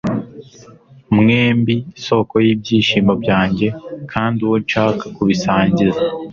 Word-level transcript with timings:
Mwembi, 1.15 1.75
soko 2.05 2.35
y'ibyishimo 2.45 3.13
byanjye 3.23 3.67
kandi 4.11 4.39
uwo 4.47 4.57
nshaka 4.63 5.03
kubisangiza 5.15 6.01